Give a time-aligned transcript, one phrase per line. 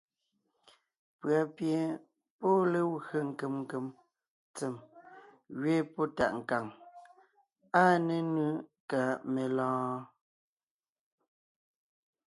[1.19, 1.79] Pʉ̀a pie
[2.39, 3.85] pɔ́ ée legwé nkem nkem
[4.55, 4.75] tsem
[5.57, 6.65] ngẅeen pɔ́ tàʼ nkàŋ.
[7.81, 8.41] Áa nénʉ
[8.89, 9.01] ka
[9.33, 9.99] melɔ̀ɔn?